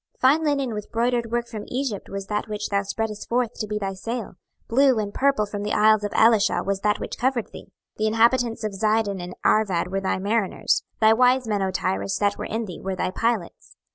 26:027:007 0.23 0.31
Fine 0.31 0.43
linen 0.45 0.73
with 0.73 0.91
broidered 0.91 1.29
work 1.31 1.47
from 1.47 1.63
Egypt 1.67 2.09
was 2.09 2.25
that 2.25 2.47
which 2.47 2.69
thou 2.69 2.81
spreadest 2.81 3.27
forth 3.29 3.53
to 3.53 3.67
be 3.67 3.77
thy 3.77 3.93
sail; 3.93 4.33
blue 4.67 4.97
and 4.97 5.13
purple 5.13 5.45
from 5.45 5.61
the 5.61 5.73
isles 5.73 6.03
of 6.03 6.09
Elishah 6.13 6.65
was 6.65 6.79
that 6.79 6.99
which 6.99 7.19
covered 7.19 7.51
thee. 7.51 7.65
26:027:008 7.97 7.97
The 7.97 8.07
inhabitants 8.07 8.63
of 8.63 8.71
Zidon 8.73 9.21
and 9.21 9.35
Arvad 9.45 9.89
were 9.89 10.01
thy 10.01 10.17
mariners: 10.17 10.81
thy 10.99 11.13
wise 11.13 11.47
men, 11.47 11.61
O 11.61 11.69
Tyrus, 11.69 12.17
that 12.17 12.35
were 12.35 12.45
in 12.45 12.65
thee, 12.65 12.81
were 12.81 12.95
thy 12.95 13.11
pilots. 13.11 13.75